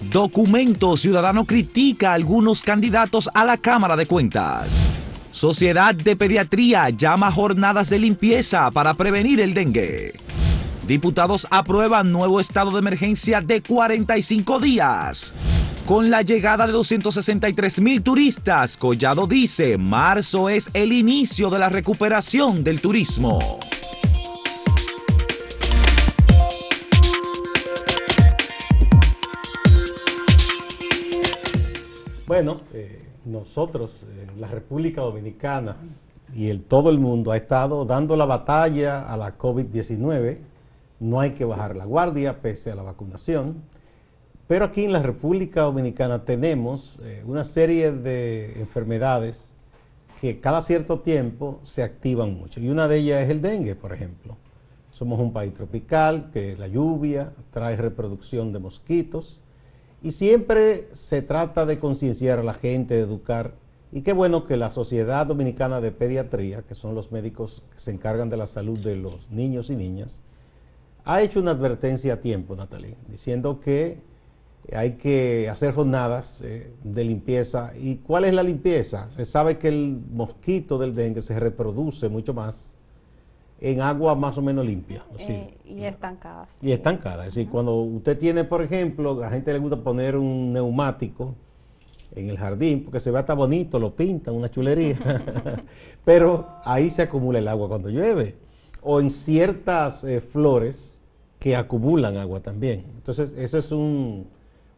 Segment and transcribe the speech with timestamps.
[0.00, 4.72] Documento Ciudadano critica a algunos candidatos a la Cámara de Cuentas.
[5.32, 10.14] Sociedad de Pediatría llama jornadas de limpieza para prevenir el dengue.
[10.86, 15.32] Diputados aprueban nuevo estado de emergencia de 45 días.
[15.84, 21.68] Con la llegada de 263 mil turistas, Collado dice, marzo es el inicio de la
[21.68, 23.58] recuperación del turismo.
[32.28, 35.78] Bueno, eh, nosotros en la República Dominicana
[36.34, 40.36] y el, todo el mundo ha estado dando la batalla a la COVID-19.
[41.00, 43.62] No hay que bajar la guardia pese a la vacunación.
[44.46, 49.54] Pero aquí en la República Dominicana tenemos eh, una serie de enfermedades
[50.20, 52.60] que cada cierto tiempo se activan mucho.
[52.60, 54.36] Y una de ellas es el dengue, por ejemplo.
[54.90, 59.40] Somos un país tropical, que la lluvia trae reproducción de mosquitos
[60.02, 63.54] y siempre se trata de concienciar a la gente, de educar.
[63.90, 67.90] Y qué bueno que la Sociedad Dominicana de Pediatría, que son los médicos que se
[67.90, 70.20] encargan de la salud de los niños y niñas,
[71.04, 73.98] ha hecho una advertencia a tiempo, Natalie, diciendo que
[74.72, 77.72] hay que hacer jornadas eh, de limpieza.
[77.78, 79.10] ¿Y cuál es la limpieza?
[79.10, 82.74] Se sabe que el mosquito del dengue se reproduce mucho más
[83.60, 85.04] en agua más o menos limpia.
[85.18, 86.56] Eh, y estancadas.
[86.62, 87.26] Y estancadas.
[87.28, 91.34] Es decir, cuando usted tiene, por ejemplo, a la gente le gusta poner un neumático
[92.14, 94.96] en el jardín, porque se ve hasta bonito, lo pintan, una chulería,
[96.04, 98.36] pero ahí se acumula el agua cuando llueve.
[98.80, 101.02] O en ciertas eh, flores
[101.38, 102.86] que acumulan agua también.
[102.96, 104.28] Entonces, eso es un,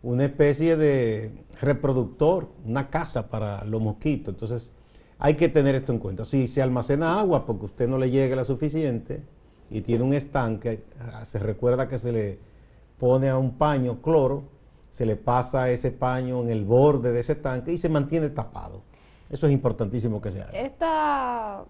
[0.03, 4.35] una especie de reproductor, una casa para los mosquitos.
[4.35, 4.73] Entonces,
[5.21, 6.25] hay que tener esto en cuenta.
[6.25, 9.23] Si se almacena agua porque usted no le llega la suficiente
[9.71, 12.39] y tiene un estanque, ah, se recuerda que se le
[12.99, 14.45] pone a un paño cloro,
[14.91, 18.83] se le pasa ese paño en el borde de ese tanque y se mantiene tapado.
[19.29, 20.53] Eso es importantísimo que se haga.
[20.53, 21.65] Esta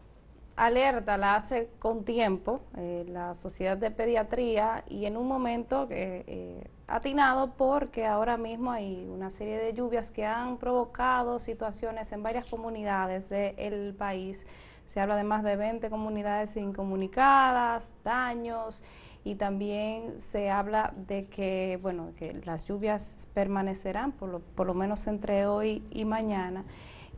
[0.60, 6.24] alerta la hace con tiempo eh, la Sociedad de Pediatría y en un momento que...
[6.26, 12.24] Eh, atinado porque ahora mismo hay una serie de lluvias que han provocado situaciones en
[12.24, 14.44] varias comunidades del país.
[14.86, 18.82] Se habla de más de 20 comunidades incomunicadas, daños
[19.22, 24.74] y también se habla de que, bueno, que las lluvias permanecerán por lo, por lo
[24.74, 26.64] menos entre hoy y mañana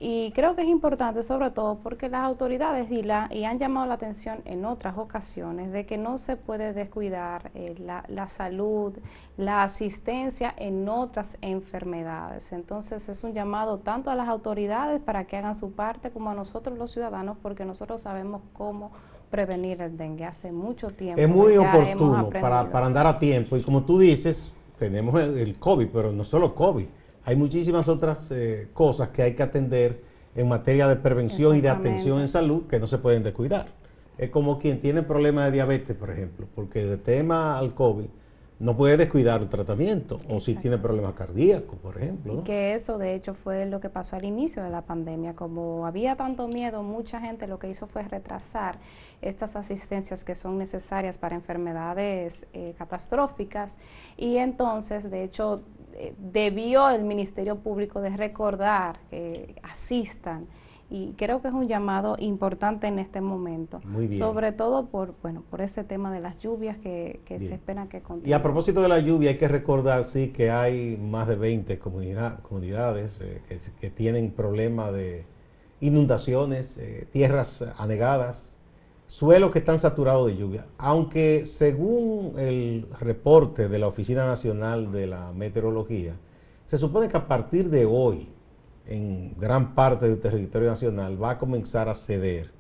[0.05, 3.87] y creo que es importante sobre todo porque las autoridades y, la, y han llamado
[3.87, 8.95] la atención en otras ocasiones de que no se puede descuidar eh, la, la, salud,
[9.37, 12.51] la asistencia en otras enfermedades.
[12.51, 16.35] Entonces es un llamado tanto a las autoridades para que hagan su parte como a
[16.35, 18.91] nosotros los ciudadanos porque nosotros sabemos cómo
[19.31, 21.21] prevenir el dengue hace mucho tiempo.
[21.21, 25.61] Es muy oportuno para, para, andar a tiempo y como tú dices, tenemos el, el
[25.61, 26.89] COVID, pero no solo COVID
[27.25, 30.03] hay muchísimas otras eh, cosas que hay que atender
[30.35, 33.67] en materia de prevención y de atención en salud que no se pueden descuidar.
[34.19, 38.07] Es como quien tiene problemas de diabetes, por ejemplo, porque de tema al COVID
[38.63, 42.45] no puede descuidar el tratamiento o si tiene problemas cardíacos, por ejemplo.
[42.45, 45.35] Que eso de hecho fue lo que pasó al inicio de la pandemia.
[45.35, 48.79] Como había tanto miedo, mucha gente lo que hizo fue retrasar
[49.21, 53.77] estas asistencias que son necesarias para enfermedades eh, catastróficas
[54.17, 55.63] y entonces de hecho
[55.95, 60.47] eh, debió el Ministerio Público de recordar que asistan.
[60.95, 63.81] Y creo que es un llamado importante en este momento,
[64.19, 68.29] sobre todo por bueno por ese tema de las lluvias que, se esperan que continúen.
[68.29, 71.79] Y a propósito de la lluvia, hay que recordar sí que hay más de 20
[71.79, 73.41] comunidades eh,
[73.81, 75.25] que, tienen problemas de
[75.81, 78.59] inundaciones, eh, tierras anegadas,
[79.13, 85.07] suelos que están saturados de lluvia, aunque según el reporte de la Oficina Nacional de
[85.07, 86.15] la Meteorología,
[86.65, 88.31] se supone que a partir de hoy,
[88.87, 92.53] en gran parte del territorio nacional, va a comenzar a ceder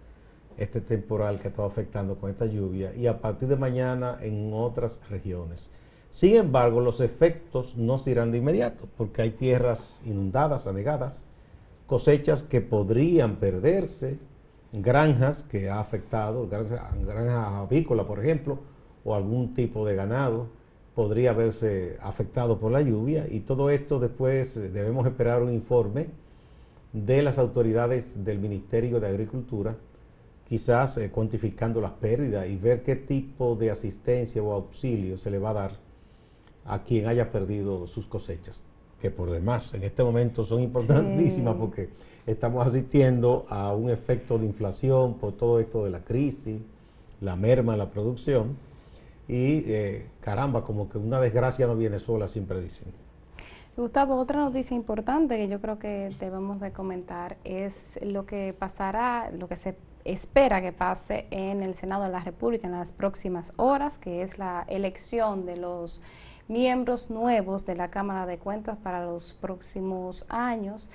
[0.59, 5.01] este temporal que está afectando con esta lluvia y a partir de mañana en otras
[5.09, 5.71] regiones.
[6.11, 11.27] Sin embargo, los efectos no se irán de inmediato porque hay tierras inundadas, anegadas,
[11.87, 14.19] cosechas que podrían perderse,
[14.73, 18.59] granjas que ha afectado, granjas, avícolas, por ejemplo,
[19.05, 20.49] o algún tipo de ganado
[20.95, 23.27] podría verse afectado por la lluvia.
[23.31, 26.09] Y todo esto después eh, debemos esperar un informe
[26.93, 29.77] de las autoridades del Ministerio de Agricultura,
[30.49, 35.39] quizás eh, cuantificando las pérdidas y ver qué tipo de asistencia o auxilio se le
[35.39, 35.73] va a dar
[36.65, 38.61] a quien haya perdido sus cosechas,
[39.01, 41.89] que por demás en este momento son importantísimas porque
[42.27, 46.61] estamos asistiendo a un efecto de inflación por todo esto de la crisis,
[47.21, 48.57] la merma en la producción
[49.29, 52.93] y eh, caramba, como que una desgracia no viene sola, siempre dicen.
[53.77, 59.31] Gustavo, otra noticia importante que yo creo que debemos de comentar es lo que pasará,
[59.31, 63.53] lo que se espera que pase en el Senado de la República en las próximas
[63.57, 66.03] horas, que es la elección de los
[66.49, 70.91] miembros nuevos de la Cámara de Cuentas para los próximos años.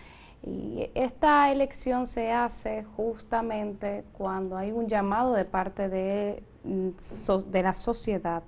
[0.48, 6.92] Y esta elección se hace justamente cuando hay un llamado de parte de, mm,
[7.52, 8.44] de la sociedad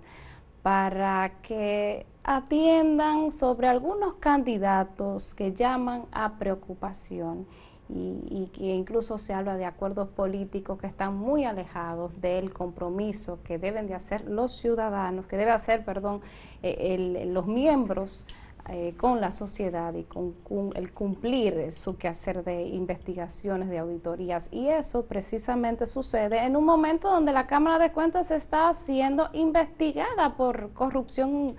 [0.61, 7.45] para que atiendan sobre algunos candidatos que llaman a preocupación.
[7.91, 13.57] Y, que incluso se habla de acuerdos políticos que están muy alejados del compromiso que
[13.57, 16.21] deben de hacer los ciudadanos, que debe hacer, perdón,
[16.61, 18.25] eh, los miembros
[18.71, 20.35] eh, con la sociedad y con,
[20.75, 24.47] el cumplir su quehacer de investigaciones, de auditorías.
[24.51, 30.37] Y eso precisamente sucede en un momento donde la Cámara de Cuentas está siendo investigada
[30.37, 31.55] por corrupción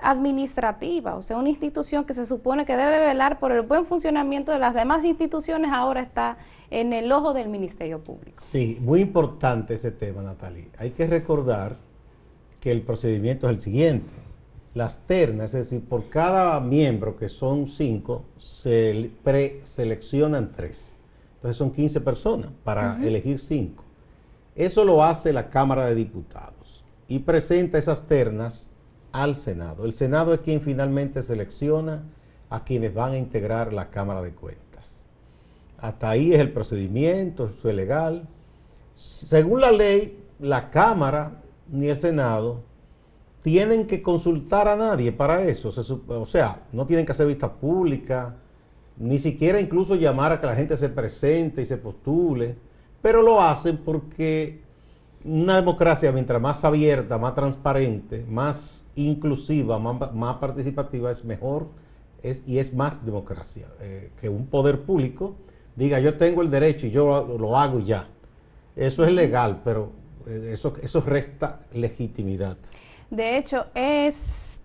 [0.00, 4.52] administrativa, o sea, una institución que se supone que debe velar por el buen funcionamiento
[4.52, 6.38] de las demás instituciones, ahora está
[6.70, 8.40] en el ojo del Ministerio Público.
[8.40, 10.68] Sí, muy importante ese tema, Natalie.
[10.78, 11.76] Hay que recordar
[12.60, 14.25] que el procedimiento es el siguiente.
[14.76, 20.94] Las ternas, es decir, por cada miembro, que son cinco, se preseleccionan tres.
[21.36, 23.84] Entonces son 15 personas para elegir cinco.
[24.54, 28.70] Eso lo hace la Cámara de Diputados y presenta esas ternas
[29.12, 29.86] al Senado.
[29.86, 32.02] El Senado es quien finalmente selecciona
[32.50, 35.06] a quienes van a integrar la Cámara de Cuentas.
[35.78, 38.28] Hasta ahí es el procedimiento, es legal.
[38.94, 42.60] Según la ley, la Cámara ni el Senado
[43.46, 45.68] tienen que consultar a nadie para eso.
[46.08, 48.34] o sea, no tienen que hacer vista pública,
[48.96, 52.56] ni siquiera incluso llamar a que la gente se presente y se postule,
[53.00, 54.62] pero lo hacen porque
[55.24, 61.68] una democracia mientras más abierta, más transparente, más inclusiva, más, participativa, es mejor
[62.24, 63.68] y es más democracia.
[63.80, 65.36] Eh, que un poder público
[65.76, 68.08] diga yo tengo el derecho y yo lo, hago ya.
[68.74, 69.92] Eso es legal, pero
[70.26, 72.56] eh, eso resta legitimidad.
[73.10, 73.66] De hecho,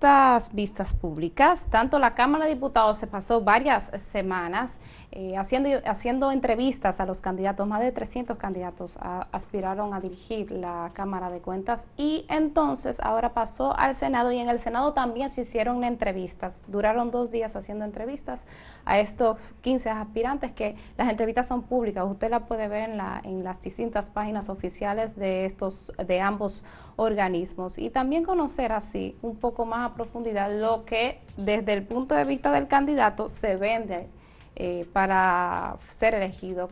[0.02, 4.80] estas vistas públicas, tanto la Cámara de Diputados se pasó varias semanas
[5.12, 8.98] eh, haciendo, haciendo entrevistas a los candidatos, más de 300 candidatos
[9.32, 14.50] aspiraron a dirigir la Cámara de Cuentas y entonces ahora pasó al Senado y en
[14.50, 18.46] el Senado también se hicieron entrevistas, duraron dos días haciendo entrevistas
[18.86, 23.22] a estos 15 aspirantes que las entrevistas son públicas, usted la puede ver en, la,
[23.24, 26.64] en las distintas páginas oficiales de, estos, de ambos
[26.96, 27.78] organismos.
[27.78, 32.52] Y también conocer así un poco más profundidad lo que desde el punto de vista
[32.52, 34.08] del candidato se vende
[34.56, 36.70] eh, para ser elegido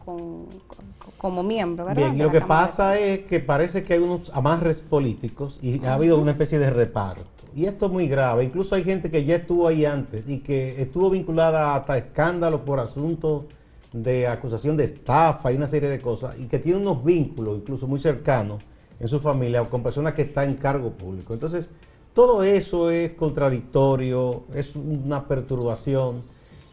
[1.17, 1.87] como miembro.
[1.95, 6.19] Bien, lo que pasa es que parece que hay unos amarres políticos y ha habido
[6.19, 7.23] una especie de reparto.
[7.55, 8.43] Y esto es muy grave.
[8.43, 12.79] Incluso hay gente que ya estuvo ahí antes y que estuvo vinculada hasta escándalos por
[12.79, 13.45] asuntos
[13.91, 17.87] de acusación de estafa y una serie de cosas y que tiene unos vínculos incluso
[17.87, 18.61] muy cercanos
[18.99, 21.33] en su familia o con personas que están en cargo público.
[21.33, 21.71] Entonces,
[22.13, 26.23] todo eso es contradictorio, es una perturbación.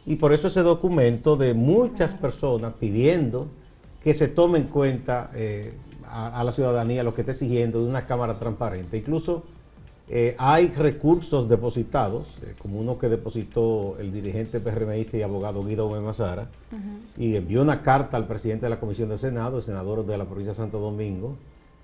[0.06, 3.48] Y por eso ese documento de muchas personas pidiendo
[4.02, 5.74] que se tome en cuenta eh,
[6.08, 8.96] a, la ciudadanía lo que está exigiendo de una Cámara transparente.
[8.96, 9.42] Incluso
[10.08, 15.90] eh, hay recursos depositados, eh, como uno que depositó el dirigente PRMista y abogado Guido
[15.90, 16.48] Memazara,
[17.18, 20.24] y envió una carta al presidente de la Comisión del Senado, el senador de la
[20.24, 21.34] provincia de Santo Domingo,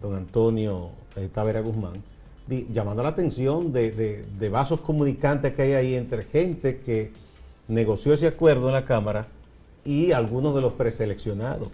[0.01, 0.91] don Antonio
[1.35, 2.03] Tavera Guzmán,
[2.49, 7.11] llamando la atención de, de vasos comunicantes que hay ahí entre gente que
[7.69, 9.27] negoció ese acuerdo en la Cámara
[9.85, 11.69] y algunos de los preseleccionados.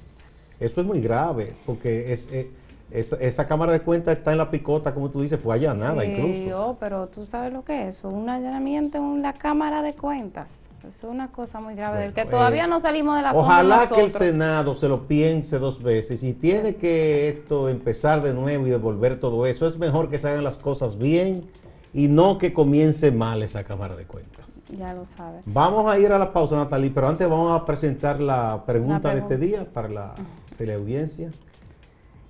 [0.60, 2.50] Eso es muy grave, porque es, eh,
[2.90, 6.76] esa Cámara de Cuentas está en la picota, como tú dices, fue allanada sí, incluso.
[6.80, 10.70] pero tú sabes lo que es, un allanamiento en la Cámara de Cuentas.
[10.86, 14.10] Es una cosa muy grave, del que todavía no salimos de la Ojalá que el
[14.10, 16.22] Senado se lo piense dos veces.
[16.22, 20.28] y tiene que esto empezar de nuevo y devolver todo eso, es mejor que se
[20.28, 21.44] hagan las cosas bien
[21.92, 24.46] y no que comience mal esa Cámara de Cuentas.
[24.76, 25.40] Ya lo sabe.
[25.46, 29.20] Vamos a ir a la pausa, Natalie, pero antes vamos a presentar la pregunta, de
[29.20, 30.14] este día para la
[30.56, 31.30] teleaudiencia.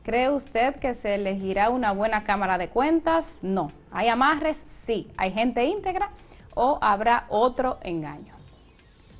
[0.08, 3.36] ¿Cree usted que se elegirá una buena Cámara de Cuentas?
[3.42, 3.70] No.
[3.90, 4.56] ¿Hay amarres?
[4.86, 5.06] Sí.
[5.18, 6.08] ¿Hay gente íntegra?
[6.54, 8.32] ¿O habrá otro engaño?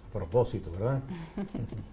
[0.08, 1.00] A propósito, ¿verdad?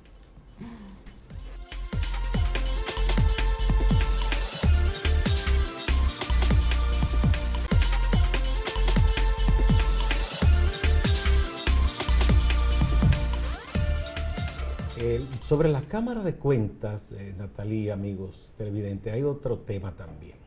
[15.47, 20.37] sobre la Cámara de Cuentas, eh, Natalia, amigos televidentes, hay otro tema también.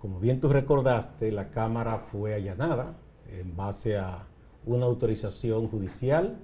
[0.00, 2.96] Como bien tú recordaste, la Cámara fue allanada
[3.30, 4.26] en base a
[4.64, 6.38] una autorización judicial,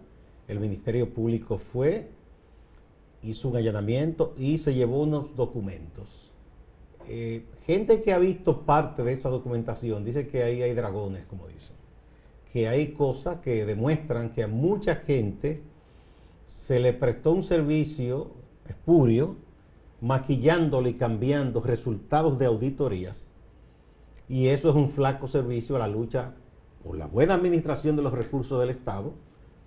[0.46, 2.08] el Ministerio Público fue,
[3.20, 6.30] hizo un allanamiento y se llevó unos documentos.
[7.08, 11.48] Eh, gente que ha visto parte de esa documentación dice que ahí hay dragones, como
[11.48, 11.74] dicen,
[12.52, 15.71] que hay cosas que demuestran que a mucha gente
[16.52, 18.32] se le prestó un servicio
[18.68, 19.36] espurio,
[20.02, 23.32] maquillándole y cambiando resultados de auditorías,
[24.28, 26.34] y eso es un flaco servicio a la lucha
[26.84, 29.14] por la buena administración de los recursos del Estado,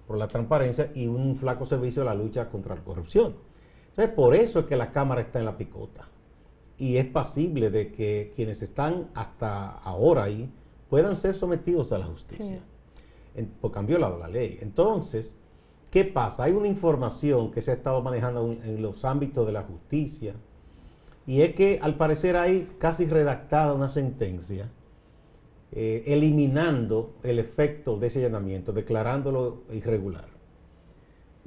[0.06, 3.34] por la transparencia y un flaco servicio a la lucha contra la corrupción.
[3.89, 6.08] Entonces, por eso es que la Cámara está en la picota
[6.77, 10.54] y es pasible de que quienes están hasta ahora ahí
[10.88, 12.62] puedan ser sometidos a la justicia
[13.60, 14.60] por cambio de la ley.
[14.62, 15.36] Entonces,
[15.96, 16.44] ¿qué pasa?
[16.44, 20.34] Hay una información que se ha estado manejando en los ámbitos de la justicia
[21.25, 24.70] y es que al parecer hay casi redactada una sentencia
[25.72, 30.25] eh, eliminando el efecto de ese allanamiento, declarándolo irregular.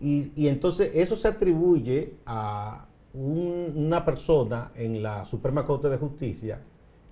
[0.00, 6.58] Y, entonces eso se atribuye a una persona en la Suprema Corte de Justicia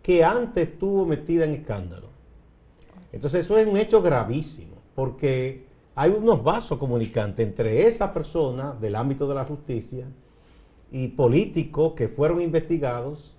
[0.02, 2.09] que antes estuvo metida en escándalo.
[3.12, 5.65] Entonces eso es un hecho gravísimo, porque
[5.96, 10.06] hay unos vasos comunicantes entre esa persona del ámbito de la justicia
[10.92, 13.34] y políticos que fueron investigados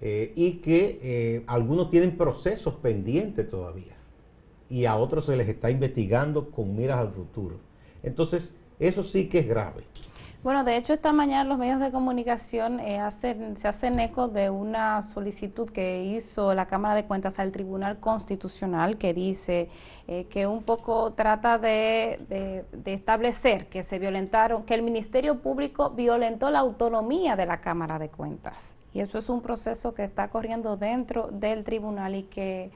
[0.00, 3.96] eh, y que eh, algunos tienen procesos pendientes todavía
[4.68, 7.56] y a otros se les está investigando con miras al futuro.
[8.02, 9.82] Entonces, eso sí que es grave.
[10.42, 14.48] Bueno, de hecho esta mañana los medios de comunicación eh, hacen, se hacen eco de
[14.48, 19.68] una solicitud que hizo la Cámara de Cuentas al Tribunal Constitucional que dice
[20.30, 26.50] que un poco trata de, de, establecer que se violentaron, que el Ministerio Público violentó
[26.50, 28.74] la autonomía de la Cámara de Cuentas.
[28.94, 32.70] Y eso es un proceso que está corriendo dentro del tribunal y que,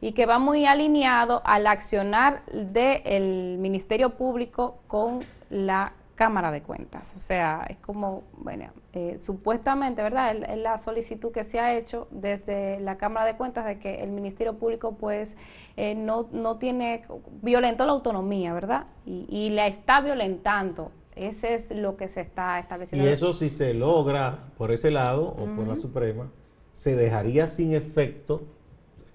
[0.00, 7.14] y que va muy alineado al accionar del Ministerio Público con la Cámara de Cuentas.
[7.16, 10.36] O sea, es como, bueno, eh, supuestamente, ¿verdad?
[10.36, 14.10] Es la solicitud que se ha hecho desde la Cámara de Cuentas de que el
[14.10, 15.36] Ministerio Público, pues,
[15.76, 17.04] eh, no, no tiene,
[17.42, 18.86] violentó la autonomía, ¿verdad?
[19.04, 23.08] Y, y la está violentando ese es lo que se está estableciendo.
[23.08, 26.30] Y eso si se logra por ese lado o por la Suprema,
[26.74, 28.42] se dejaría sin efecto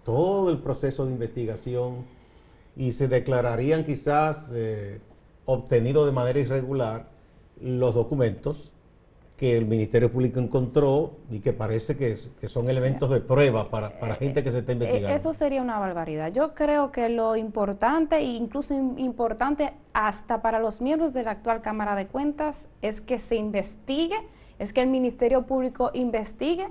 [0.06, 2.06] todo el proceso de investigación
[2.76, 5.02] y se declararían quizás eh,
[5.50, 7.08] obtenidos de manera irregular
[7.60, 8.72] los documentos
[9.36, 14.16] que el Ministerio Público encontró y que parece que, son elementos de prueba para, para,
[14.16, 15.16] gente que se está eh, investigando.
[15.16, 16.32] Eso sería una barbaridad.
[16.32, 21.62] Yo creo que lo importante, e incluso importante hasta para los miembros de la actual
[21.62, 24.18] Cámara de Cuentas, es que se investigue,
[24.60, 26.68] es que el Ministerio Público investigue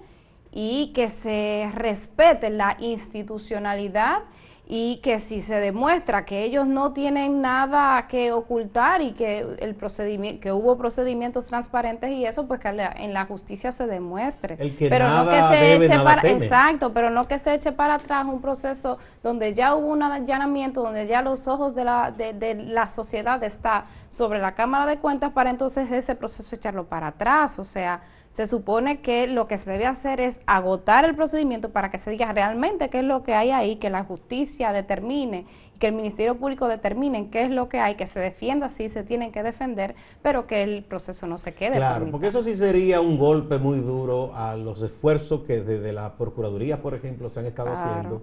[0.53, 4.25] y que se respete la institucionalidad
[4.71, 9.75] y que si se demuestra que ellos no tienen nada que ocultar y que el
[9.75, 14.59] procedimiento que hubo procedimientos transparentes y eso pues que en la justicia se demuestre.
[14.79, 18.43] Pero no que se eche para exacto pero no que se eche para atrás un
[18.43, 22.89] proceso donde ya hubo un allanamiento donde ya los ojos de la de, de la
[22.89, 27.59] sociedad está sobre la cámara de cuentas para entonces ese proceso echarlo para atrás.
[27.59, 28.03] O sea
[28.39, 32.09] se supone que lo que se debe hacer es agotar el procedimiento para que se
[32.13, 35.45] diga realmente qué es lo que hay ahí, que la justicia determine
[35.81, 39.03] que el Ministerio Público determine qué es lo que hay, que se defienda si se
[39.03, 41.79] tienen que defender, pero que el proceso no se quede.
[41.79, 46.15] Claro, porque eso sí sería un golpe muy duro a los esfuerzos que desde la
[46.17, 48.23] Procuraduría, por ejemplo, se han estado haciendo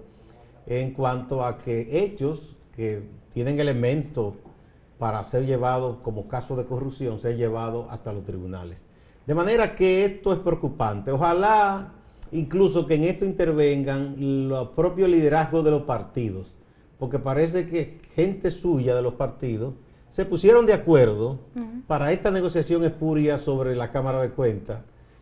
[0.64, 3.02] en cuanto a que hechos que
[3.34, 4.32] tienen elementos
[4.98, 8.85] para ser llevados como caso de corrupción, se han llevado hasta los tribunales.
[9.26, 11.10] De manera que esto es preocupante.
[11.10, 11.92] Ojalá
[12.32, 16.54] incluso que en esto intervengan los propios liderazgos de los partidos,
[16.98, 19.74] porque parece que gente suya de los partidos
[20.10, 21.38] se pusieron de acuerdo
[21.86, 24.78] para esta negociación espuria sobre la Cámara de Cuentas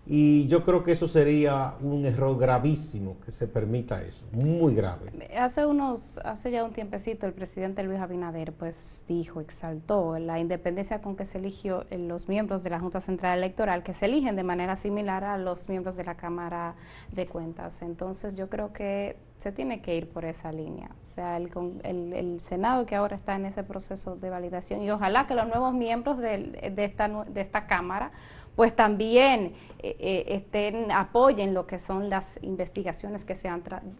[0.06, 5.11] y yo creo que eso sería un error gravísimo que se permita eso, muy grave.
[5.38, 11.00] Hace unos, hace ya un tiempecito el presidente Luis Abinader pues dijo, exaltó la independencia
[11.00, 14.42] con que se eligió los miembros de la Junta Central Electoral, que se eligen de
[14.42, 16.75] manera similar a los miembros de la Cámara
[17.12, 17.80] de Cuentas.
[17.80, 20.90] Entonces yo creo que se tiene que ir por esa línea.
[21.02, 21.50] O sea, el,
[21.82, 25.46] el, el Senado que ahora está en ese proceso de validación y ojalá que los
[25.46, 28.12] nuevos miembros de, de, esta, de esta Cámara
[28.56, 33.50] pues también eh, eh, estén, apoyen lo que son las investigaciones que se,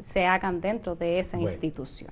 [0.05, 2.11] se hagan dentro de esa institución.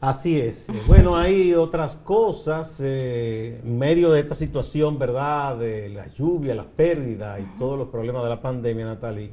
[0.00, 0.68] Así es.
[0.68, 5.56] Eh, bueno, hay otras cosas en medio de esta situación, ¿verdad?
[5.56, 9.30] De la lluvia, las pérdidas y todos los problemas de la pandemia, Natalie.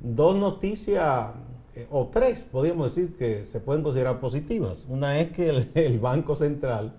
[0.00, 1.26] Dos noticias
[1.90, 4.86] o tres, podríamos decir que se pueden considerar positivas.
[4.88, 6.94] Una es que el, Banco Central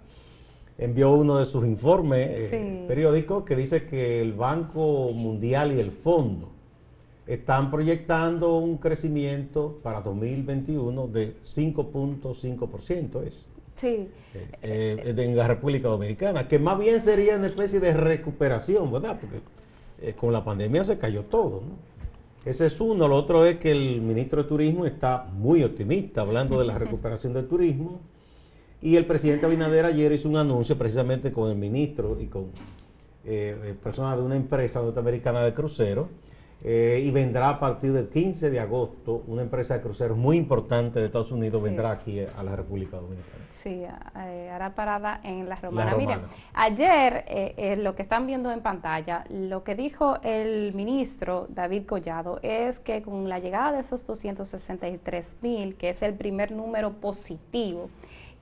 [0.80, 5.92] envió uno de sus informes eh, periódicos que dice que el Banco Mundial y el
[5.92, 6.50] Fondo
[7.28, 13.24] están proyectando un crecimiento para 2021 de 5.5%.
[13.24, 13.46] Es.
[13.76, 14.08] Sí.
[14.64, 19.20] Eh, en la República Dominicana, que más bien sería una especie de recuperación, ¿verdad?
[19.20, 21.90] Porque con la pandemia se cayó todo, ¿no?
[22.46, 23.08] Ese es uno.
[23.08, 27.34] Lo otro es que el ministro de Turismo está muy optimista hablando de la recuperación
[27.34, 28.00] del turismo.
[28.82, 32.46] Y el presidente Abinader ayer hizo un anuncio precisamente con el ministro y con
[33.26, 36.08] eh, eh, personas de una empresa norteamericana de cruceros
[36.62, 41.00] eh, y vendrá a partir del 15 de agosto una empresa de cruceros muy importante
[41.00, 43.46] de Estados Unidos, vendrá aquí a la República Dominicana.
[43.54, 45.96] Sí, eh, hará parada en la Romana.
[45.96, 46.20] Miren,
[46.54, 52.40] ayer eh, lo que están viendo en pantalla, lo que dijo el ministro David Collado
[52.42, 57.90] es que con la llegada de esos 263 mil, que es el primer número positivo,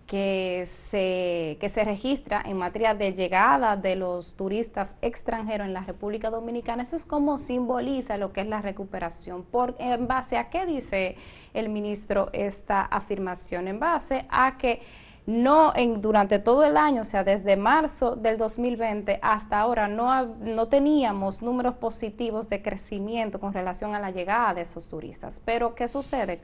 [0.08, 5.82] que se, que se registra en materia de llegada de los turistas extranjeros en la
[5.82, 9.44] República Dominicana, eso es como simboliza lo que es la recuperación.
[9.44, 11.18] Por, ¿En base a qué dice
[11.54, 13.68] el ministro esta afirmación?
[13.68, 14.82] En base a que
[15.26, 20.26] no en, durante todo el año, o sea, desde marzo del 2020 hasta ahora, no,
[20.38, 25.42] no teníamos números positivos de crecimiento con relación a la llegada de esos turistas.
[25.44, 26.40] Pero, ¿qué sucede?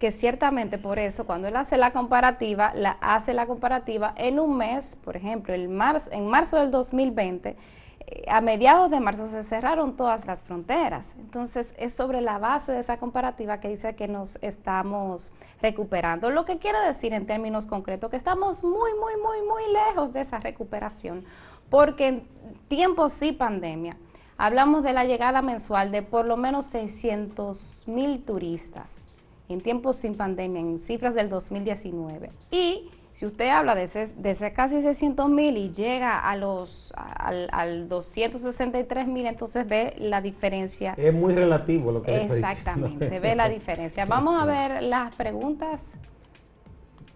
[0.00, 4.56] Que ciertamente por eso cuando él hace la comparativa, la hace la comparativa en un
[4.56, 7.54] mes, por ejemplo, en marzo, en marzo del 2020,
[8.06, 11.12] eh, a mediados de marzo se cerraron todas las fronteras.
[11.18, 16.30] Entonces es sobre la base de esa comparativa que dice que nos estamos recuperando.
[16.30, 20.22] Lo que quiere decir en términos concretos que estamos muy, muy, muy, muy lejos de
[20.22, 21.26] esa recuperación,
[21.68, 22.26] porque en
[22.68, 23.98] tiempos sí pandemia,
[24.38, 29.09] hablamos de la llegada mensual de por lo menos 600 mil turistas
[29.52, 32.30] en tiempos sin pandemia, en cifras del 2019.
[32.50, 32.90] Y
[33.20, 39.26] si usted habla de ese, casi 600 mil y llega a los al, 263 mil,
[39.26, 40.94] entonces ve la diferencia.
[40.96, 44.06] Es muy relativo lo que Exactamente, ve la diferencia.
[44.06, 45.92] Vamos a ver las preguntas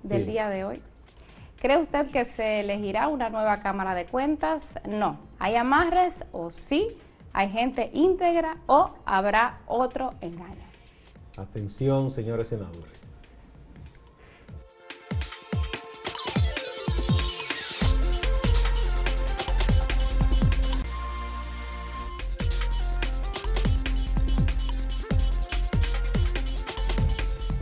[0.02, 0.82] del día de hoy.
[1.58, 4.78] ¿Cree usted que se elegirá una nueva Cámara de Cuentas?
[4.86, 5.16] No.
[5.38, 6.98] ¿Hay amarres o sí?
[7.32, 10.63] ¿Hay gente íntegra o habrá otro engaño?
[11.36, 13.00] Atención, señores senadores.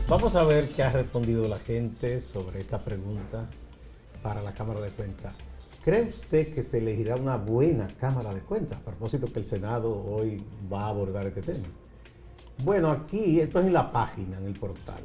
[0.07, 3.49] Vamos a ver qué ha respondido la gente sobre esta pregunta
[4.23, 5.35] para la Cámara de Cuentas.
[5.83, 8.79] ¿Cree usted que se elegirá una buena Cámara de Cuentas?
[8.79, 11.65] A propósito que el Senado hoy va a abordar este tema.
[12.65, 15.03] Bueno, aquí, esto es en la página, en el portal.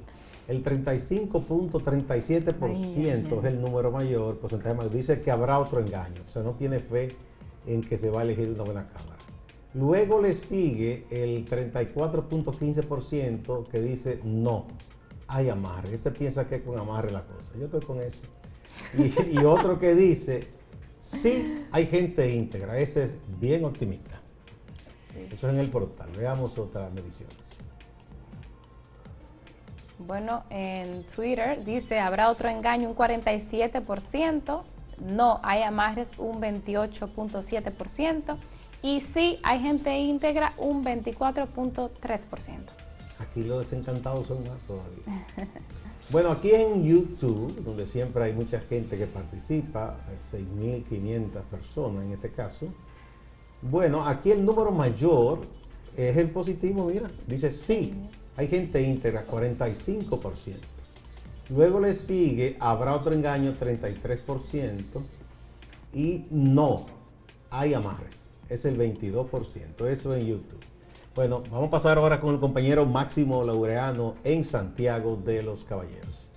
[0.47, 4.93] El 35.37% es el número mayor, porcentaje mayor.
[4.93, 6.21] Dice que habrá otro engaño.
[6.27, 7.15] O sea, no tiene fe
[7.65, 9.17] en que se va a elegir una buena Cámara.
[9.73, 14.67] Luego le sigue el 34.15% que dice no,
[15.27, 15.93] hay amarre.
[15.93, 17.51] Ese piensa que es con amarre la cosa.
[17.59, 18.21] Yo estoy con eso.
[18.97, 20.47] Y, y otro que dice
[21.01, 22.79] sí, hay gente íntegra.
[22.79, 24.16] Ese es bien optimista.
[25.25, 26.09] Eso es en el portal.
[26.17, 27.35] Veamos otras mediciones.
[29.99, 34.61] Bueno, en Twitter dice, habrá otro engaño un 47%,
[35.01, 38.37] no hay amarres un 28.7%
[38.83, 42.59] y sí hay gente íntegra un 24.3%.
[43.19, 45.25] Aquí los desencantados son más todavía.
[46.11, 49.97] bueno, aquí en YouTube, donde siempre hay mucha gente que participa,
[50.31, 52.67] 6.500 personas en este caso,
[53.61, 55.41] bueno, aquí el número mayor
[55.95, 57.93] es el positivo, mira, dice sí,
[58.35, 60.55] hay gente íntegra, 45%.
[61.49, 64.83] Luego le sigue, habrá otro engaño, 33%.
[65.93, 66.85] Y no,
[67.49, 68.15] hay amarres,
[68.49, 70.59] es el 22%, eso en YouTube.
[71.15, 76.29] Bueno, vamos a pasar ahora con el compañero Máximo Laureano en Santiago de los Caballeros.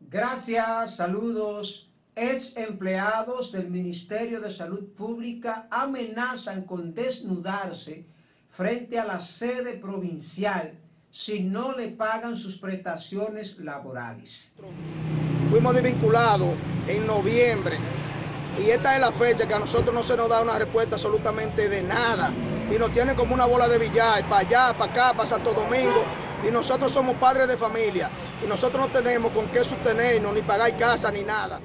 [0.00, 8.04] Gracias, saludos ex empleados del Ministerio de Salud Pública amenazan con desnudarse
[8.48, 10.72] frente a la sede provincial
[11.10, 14.54] si no le pagan sus prestaciones laborales.
[15.50, 16.54] Fuimos desvinculados
[16.86, 17.78] en noviembre
[18.58, 21.68] y esta es la fecha que a nosotros no se nos da una respuesta absolutamente
[21.68, 22.32] de nada
[22.70, 26.04] y nos tienen como una bola de billar, para allá, para acá, para Santo Domingo
[26.46, 28.10] y nosotros somos padres de familia
[28.44, 31.60] y nosotros no tenemos con qué sostenernos, ni pagar casa, ni nada.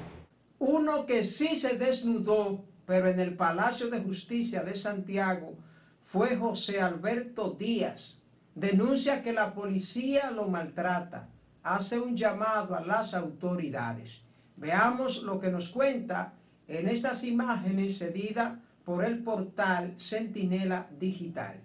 [0.68, 5.54] Uno que sí se desnudó, pero en el Palacio de Justicia de Santiago,
[6.02, 8.18] fue José Alberto Díaz,
[8.56, 11.28] denuncia que la policía lo maltrata,
[11.62, 14.24] hace un llamado a las autoridades.
[14.56, 16.32] Veamos lo que nos cuenta
[16.66, 21.60] en estas imágenes cedidas por el portal Centinela Digital.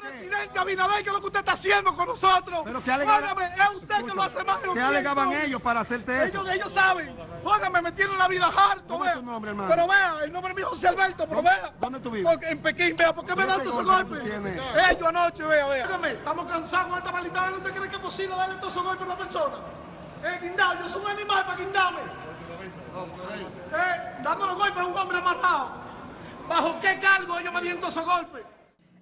[0.00, 2.60] Presidente Abinader, ¿qué es lo que usted está haciendo con nosotros?
[2.64, 3.52] Pero ¿qué alegaban?
[3.52, 6.42] es usted que lo hace más ¿Qué alegaban ellos para hacerte eso?
[6.42, 7.16] Ellos, ellos saben.
[7.44, 9.16] Óigame, me tienen la vida harto, ¿Cómo vea.
[9.16, 9.54] nombre?
[9.68, 11.72] Pero vea, el nombre mío es José Alberto, pero vea.
[11.80, 12.30] ¿Dónde tú vives?
[12.30, 14.90] Porque en Pekín, vea, ¿por qué me ¿Qué dan todos esos golpe golpes?
[14.90, 15.86] Ellos anoche, vea, vea.
[15.86, 17.50] Óigame, estamos cansados con esta maldita.
[17.52, 19.56] ¿Usted cree que es posible darle todos esos golpes a una persona?
[20.24, 22.00] Eh, guindado, yo soy un animal para guindarme.
[23.72, 25.70] Eh, dándole golpes a un hombre amarrado.
[26.48, 28.42] ¿Bajo qué cargo ellos me dieron todos esos golpes?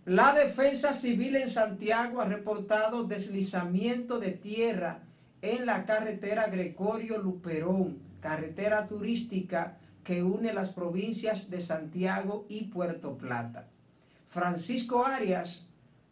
[0.07, 4.99] La Defensa Civil en Santiago ha reportado deslizamiento de tierra
[5.41, 13.17] en la carretera Gregorio Luperón, carretera turística que une las provincias de Santiago y Puerto
[13.17, 13.67] Plata.
[14.29, 15.67] Francisco Arias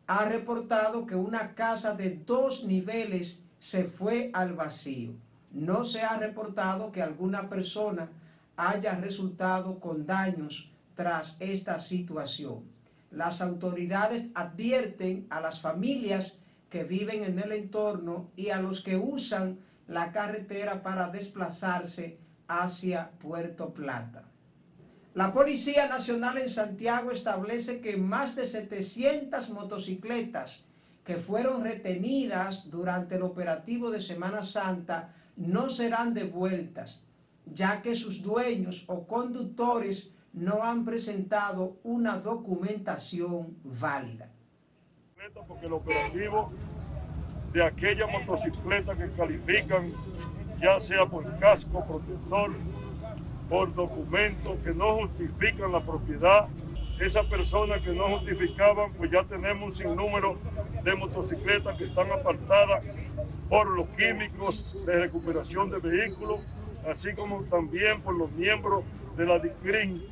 [0.06, 5.10] ha reportado que una casa de dos niveles se fue al vacío.
[5.50, 8.08] No se ha reportado que alguna persona
[8.56, 12.72] haya resultado con daños tras esta situación.
[13.12, 16.38] Las autoridades advierten a las familias
[16.70, 23.10] que viven en el entorno y a los que usan la carretera para desplazarse hacia
[23.10, 24.24] Puerto Plata.
[25.14, 30.64] La Policía Nacional en Santiago establece que más de 700 motocicletas
[31.04, 37.04] que fueron retenidas durante el operativo de Semana Santa no serán devueltas,
[37.44, 44.30] ya que sus dueños o conductores no han presentado una documentación válida.
[45.46, 46.50] Porque el operativo
[47.52, 49.92] de aquella motocicleta que califican,
[50.60, 52.52] ya sea por casco protector,
[53.48, 56.48] por documentos que no justifican la propiedad,
[56.98, 60.36] esas personas que no justificaban, pues ya tenemos un sinnúmero
[60.82, 62.84] de motocicletas que están apartadas
[63.48, 66.40] por los químicos de recuperación de vehículos,
[66.88, 68.84] así como también por los miembros
[69.16, 70.11] de la DICRIN